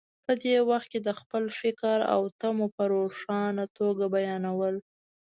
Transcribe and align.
په 0.25 0.33
دې 0.43 0.55
وخت 0.69 0.87
کې 0.91 0.99
د 1.01 1.09
خپل 1.19 1.43
فکر 1.59 1.97
او 2.13 2.21
تمو 2.39 2.67
په 2.75 2.83
روښانه 2.93 3.65
توګه 3.77 4.05
بیانول. 4.13 4.75